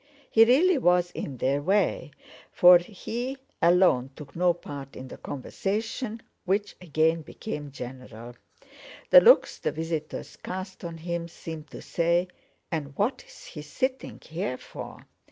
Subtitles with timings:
[0.31, 2.09] He really was in their way,
[2.51, 8.35] for he alone took no part in the conversation which again became general.
[9.11, 12.29] The looks the visitors cast on him seemed to say:
[12.71, 15.05] "And what is he sitting here for?"